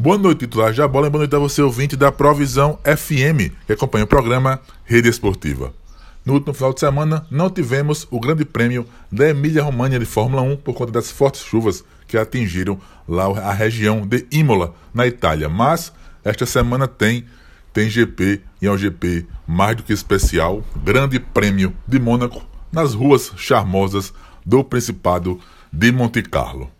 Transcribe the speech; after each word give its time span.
Boa 0.00 0.16
noite, 0.16 0.46
titular 0.46 0.72
de 0.72 0.88
bola, 0.88 1.08
e 1.08 1.10
boa 1.10 1.20
noite 1.20 1.36
a 1.36 1.38
você, 1.38 1.60
ouvinte 1.60 1.94
da 1.94 2.10
Provisão 2.10 2.78
FM, 2.84 3.52
que 3.66 3.74
acompanha 3.74 4.06
o 4.06 4.08
programa 4.08 4.58
Rede 4.82 5.10
Esportiva. 5.10 5.74
No 6.24 6.32
último 6.32 6.54
final 6.54 6.72
de 6.72 6.80
semana, 6.80 7.26
não 7.30 7.50
tivemos 7.50 8.08
o 8.10 8.18
grande 8.18 8.46
prêmio 8.46 8.86
da 9.12 9.28
Emília-Romagna 9.28 9.98
de 9.98 10.06
Fórmula 10.06 10.40
1 10.40 10.56
por 10.56 10.72
conta 10.72 10.90
das 10.90 11.10
fortes 11.10 11.42
chuvas 11.42 11.84
que 12.08 12.16
atingiram 12.16 12.80
lá 13.06 13.26
a 13.40 13.52
região 13.52 14.06
de 14.06 14.26
Imola, 14.32 14.74
na 14.94 15.06
Itália. 15.06 15.50
Mas, 15.50 15.92
esta 16.24 16.46
semana 16.46 16.88
tem, 16.88 17.26
tem 17.70 17.90
GP 17.90 18.40
e 18.62 18.66
é 18.66 18.72
um 18.72 18.78
GP 18.78 19.26
mais 19.46 19.76
do 19.76 19.82
que 19.82 19.92
especial, 19.92 20.64
grande 20.82 21.20
prêmio 21.20 21.76
de 21.86 21.98
Mônaco, 21.98 22.42
nas 22.72 22.94
ruas 22.94 23.32
charmosas 23.36 24.14
do 24.46 24.64
Principado 24.64 25.38
de 25.70 25.92
Monte 25.92 26.22
Carlo. 26.22 26.70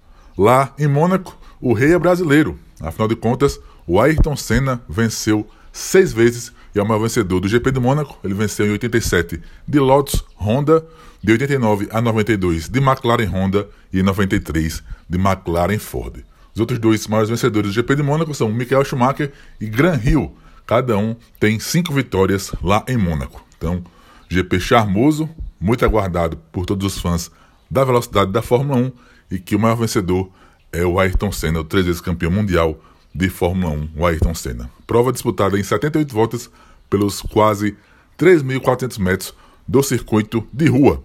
Lá 0.41 0.73
em 0.79 0.89
Mônaco, 0.89 1.37
o 1.61 1.75
rei 1.75 1.93
é 1.93 1.99
brasileiro. 1.99 2.59
Afinal 2.81 3.07
de 3.07 3.15
contas, 3.15 3.61
o 3.87 4.01
Ayrton 4.01 4.35
Senna 4.35 4.81
venceu 4.89 5.47
seis 5.71 6.15
vezes 6.15 6.51
e 6.75 6.79
é 6.79 6.83
o 6.83 6.89
maior 6.89 7.01
vencedor 7.01 7.41
do 7.41 7.47
GP 7.47 7.71
de 7.71 7.79
Mônaco. 7.79 8.19
Ele 8.25 8.33
venceu 8.33 8.65
em 8.65 8.71
87 8.71 9.39
de 9.69 9.79
Lotus 9.79 10.25
Honda, 10.41 10.83
de 11.23 11.33
89 11.33 11.89
a 11.93 12.01
92 12.01 12.71
de 12.71 12.79
McLaren 12.79 13.27
Honda 13.27 13.69
e 13.93 14.03
93 14.03 14.83
de 15.07 15.19
McLaren 15.19 15.79
Ford. 15.79 16.25
Os 16.55 16.61
outros 16.61 16.79
dois 16.79 17.07
maiores 17.07 17.29
vencedores 17.29 17.73
do 17.73 17.75
GP 17.75 17.97
de 17.97 18.03
Mônaco 18.03 18.33
são 18.33 18.51
Michael 18.51 18.87
Schumacher 18.87 19.33
e 19.61 19.67
Gran 19.67 20.01
Hill. 20.03 20.35
Cada 20.67 20.97
um 20.97 21.15
tem 21.39 21.61
cinco 21.61 21.93
vitórias 21.93 22.51
lá 22.63 22.83
em 22.89 22.97
Mônaco. 22.97 23.45
Então, 23.59 23.85
GP 24.27 24.59
charmoso, 24.59 25.29
muito 25.61 25.85
aguardado 25.85 26.39
por 26.51 26.65
todos 26.65 26.95
os 26.95 26.99
fãs 26.99 27.31
da 27.71 27.85
velocidade 27.85 28.33
da 28.33 28.41
Fórmula 28.41 28.81
1 28.81 29.11
e 29.31 29.39
que 29.39 29.55
o 29.55 29.59
maior 29.59 29.77
vencedor 29.77 30.31
é 30.73 30.85
o 30.85 30.99
Ayrton 30.99 31.33
Senna, 31.33 31.61
o 31.61 31.65
três 31.65 31.87
vezes 31.87 32.01
campeão 32.01 32.31
mundial 32.31 32.79
de 33.15 33.29
Fórmula 33.29 33.73
1, 33.73 33.89
o 33.97 34.07
Ayrton 34.07 34.35
Senna. 34.35 34.71
Prova 34.87 35.13
disputada 35.13 35.59
em 35.59 35.63
78 35.63 36.13
voltas 36.15 36.51
pelos 36.89 37.21
quase 37.21 37.77
3.400 38.19 38.99
metros 38.99 39.35
do 39.67 39.83
circuito 39.83 40.47
de 40.53 40.67
rua. 40.67 41.03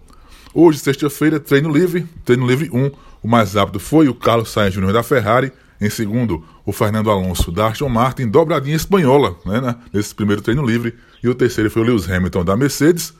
Hoje, 0.52 0.78
sexta-feira, 0.78 1.38
treino 1.38 1.70
livre, 1.70 2.06
treino 2.24 2.46
livre 2.46 2.70
1. 2.72 2.90
O 3.22 3.28
mais 3.28 3.54
rápido 3.54 3.78
foi 3.78 4.08
o 4.08 4.14
Carlos 4.14 4.50
Sainz 4.50 4.74
Júnior 4.74 4.92
da 4.92 5.02
Ferrari. 5.02 5.52
Em 5.80 5.90
segundo, 5.90 6.42
o 6.64 6.72
Fernando 6.72 7.10
Alonso 7.10 7.52
da 7.52 7.68
Aston 7.68 7.88
Martin, 7.88 8.28
dobradinha 8.28 8.74
espanhola, 8.74 9.36
né, 9.44 9.76
nesse 9.92 10.14
primeiro 10.14 10.40
treino 10.40 10.64
livre. 10.64 10.94
E 11.22 11.28
o 11.28 11.34
terceiro 11.34 11.70
foi 11.70 11.82
o 11.82 11.84
Lewis 11.84 12.08
Hamilton 12.08 12.44
da 12.44 12.56
Mercedes. 12.56 13.12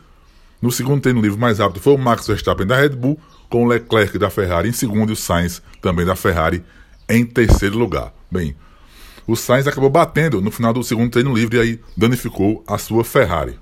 No 0.61 0.73
segundo 0.73 1.03
treino 1.03 1.21
livre 1.21 1.39
mais 1.39 1.59
rápido 1.59 1.81
foi 1.81 1.95
o 1.95 1.99
Max 1.99 2.27
Verstappen 2.27 2.67
da 2.67 2.77
Red 2.77 2.91
Bull, 2.91 3.21
com 3.49 3.67
Leclerc 3.67 4.19
da 4.19 4.31
Ferrari 4.31 4.69
em 4.69 4.73
segundo 4.73 5.11
e 5.11 5.13
o 5.13 5.17
Sainz 5.17 5.63
também 5.81 6.05
da 6.05 6.17
Ferrari 6.17 6.63
em 7.09 7.25
terceiro 7.25 7.79
lugar. 7.79 8.13
Bem, 8.31 8.57
o 9.27 9.37
Sainz 9.37 9.67
acabou 9.67 9.91
batendo 9.91 10.41
no 10.41 10.51
final 10.51 10.73
do 10.73 10.83
segundo 10.83 11.11
treino 11.11 11.35
livre 11.35 11.57
e 11.57 11.61
aí 11.61 11.81
danificou 11.97 12.65
a 12.67 12.79
sua 12.79 13.05
Ferrari. 13.05 13.59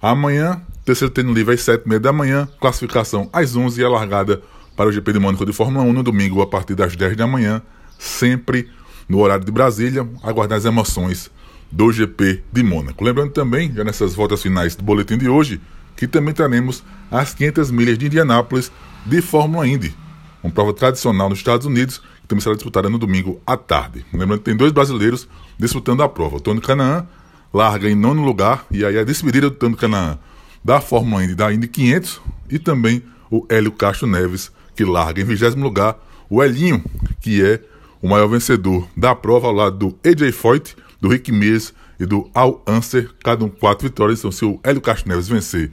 Amanhã, 0.00 0.62
terceiro 0.84 1.12
treino 1.12 1.32
livre 1.32 1.54
às 1.54 1.60
7h30 1.60 1.98
da 1.98 2.12
manhã, 2.12 2.48
classificação 2.60 3.28
às 3.32 3.54
11 3.54 3.80
e 3.80 3.84
a 3.84 3.88
largada 3.88 4.42
para 4.76 4.88
o 4.88 4.92
GP 4.92 5.12
de 5.12 5.18
Mônaco 5.18 5.44
de 5.44 5.52
Fórmula 5.52 5.84
1 5.84 5.92
no 5.92 6.02
domingo 6.02 6.40
a 6.40 6.46
partir 6.46 6.74
das 6.74 6.96
10 6.96 7.16
da 7.16 7.26
manhã, 7.26 7.60
sempre 7.98 8.68
no 9.08 9.18
horário 9.18 9.44
de 9.44 9.52
Brasília, 9.52 10.08
aguardar 10.22 10.56
as 10.56 10.64
emoções 10.64 11.30
do 11.70 11.92
GP 11.92 12.42
de 12.52 12.62
Mônaco. 12.62 13.04
Lembrando 13.04 13.32
também, 13.32 13.72
já 13.72 13.84
nessas 13.84 14.14
voltas 14.14 14.42
finais 14.42 14.74
do 14.74 14.82
boletim 14.82 15.18
de 15.18 15.28
hoje, 15.28 15.60
que 15.96 16.06
também 16.06 16.32
teremos 16.32 16.82
as 17.10 17.34
500 17.34 17.70
milhas 17.70 17.98
de 17.98 18.06
Indianápolis 18.06 18.72
de 19.06 19.20
Fórmula 19.22 19.66
Indy, 19.66 19.94
uma 20.42 20.52
prova 20.52 20.72
tradicional 20.72 21.28
nos 21.28 21.38
Estados 21.38 21.66
Unidos 21.66 22.00
também 22.30 22.42
será 22.42 22.54
disputada 22.54 22.88
no 22.88 22.96
domingo 22.96 23.40
à 23.44 23.56
tarde. 23.56 24.06
Lembrando 24.12 24.38
que 24.38 24.44
tem 24.44 24.56
dois 24.56 24.70
brasileiros 24.70 25.28
disputando 25.58 26.02
a 26.02 26.08
prova. 26.08 26.36
O 26.36 26.40
Tony 26.40 26.60
Canaan 26.60 27.06
larga 27.52 27.90
em 27.90 27.94
nono 27.96 28.22
lugar, 28.22 28.64
e 28.70 28.84
aí 28.84 28.96
a 28.96 29.04
despedida 29.04 29.50
do 29.50 29.56
Tony 29.56 29.74
Canaan 29.74 30.16
da 30.64 30.80
Fórmula 30.80 31.24
Indy 31.24 31.34
da 31.34 31.52
Indy 31.52 31.66
500, 31.66 32.20
e 32.48 32.58
também 32.58 33.02
o 33.30 33.44
Hélio 33.48 33.72
Castro 33.72 34.06
Neves, 34.06 34.52
que 34.76 34.84
larga 34.84 35.20
em 35.20 35.24
vigésimo 35.24 35.64
lugar, 35.64 35.98
o 36.28 36.42
Elinho, 36.42 36.84
que 37.20 37.44
é 37.44 37.60
o 38.00 38.08
maior 38.08 38.28
vencedor 38.28 38.86
da 38.96 39.14
prova 39.14 39.48
ao 39.48 39.52
lado 39.52 39.76
do 39.76 39.98
AJ 40.08 40.32
Foyt, 40.32 40.76
do 41.00 41.08
Rick 41.08 41.32
Mears 41.32 41.74
e 41.98 42.06
do 42.06 42.30
Al 42.32 42.62
Anser, 42.66 43.10
cada 43.24 43.44
um 43.44 43.48
quatro 43.48 43.88
vitórias. 43.88 44.20
Então, 44.20 44.30
se 44.30 44.44
o 44.44 44.60
Hélio 44.62 44.80
Castro 44.80 45.08
Neves 45.08 45.28
vencer 45.28 45.72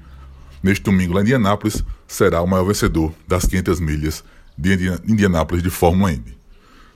neste 0.68 0.84
domingo 0.84 1.14
lá 1.14 1.22
em 1.22 1.24
Indianápolis, 1.24 1.84
será 2.08 2.42
o 2.42 2.48
maior 2.48 2.66
vencedor 2.66 3.14
das 3.28 3.46
500 3.46 3.80
milhas 3.80 4.24
de 4.58 4.74
Indianápolis 5.08 5.64
de 5.64 5.70
Fórmula 5.70 6.12
Indy. 6.12 6.38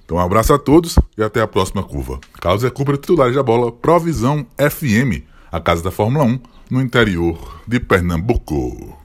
Então, 0.04 0.18
um 0.18 0.20
abraço 0.20 0.54
a 0.54 0.59
todos 0.59 1.00
e 1.18 1.24
até 1.24 1.42
a 1.42 1.48
próxima 1.48 1.81
curva. 1.81 2.20
Carlos 2.42 2.66
é 2.66 2.70
Cooper, 2.70 2.98
titular 2.98 3.31
da 3.31 3.42
bola, 3.42 3.72
Provisão 3.72 4.46
FM, 4.58 5.24
a 5.50 5.60
casa 5.60 5.81
da 5.81 5.92
Fórmula 5.92 6.26
1, 6.26 6.40
no 6.70 6.81
interior 6.81 7.62
de 7.66 7.80
Pernambuco. 7.80 9.00